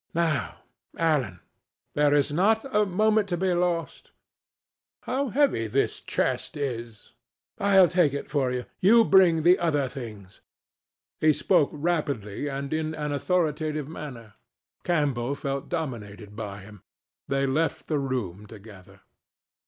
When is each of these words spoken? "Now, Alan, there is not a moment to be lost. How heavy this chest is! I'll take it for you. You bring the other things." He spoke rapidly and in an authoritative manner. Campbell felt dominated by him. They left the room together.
"Now, 0.15 0.63
Alan, 0.97 1.41
there 1.93 2.11
is 2.11 2.31
not 2.31 2.65
a 2.75 2.87
moment 2.87 3.29
to 3.29 3.37
be 3.37 3.53
lost. 3.53 4.09
How 5.03 5.29
heavy 5.29 5.67
this 5.67 5.99
chest 6.01 6.57
is! 6.57 7.13
I'll 7.59 7.87
take 7.87 8.11
it 8.11 8.27
for 8.27 8.51
you. 8.51 8.65
You 8.79 9.05
bring 9.05 9.43
the 9.43 9.59
other 9.59 9.87
things." 9.87 10.41
He 11.19 11.33
spoke 11.33 11.69
rapidly 11.71 12.47
and 12.47 12.73
in 12.73 12.95
an 12.95 13.11
authoritative 13.11 13.87
manner. 13.87 14.33
Campbell 14.83 15.35
felt 15.35 15.69
dominated 15.69 16.35
by 16.35 16.61
him. 16.61 16.81
They 17.27 17.45
left 17.45 17.85
the 17.87 17.99
room 17.99 18.47
together. 18.47 19.01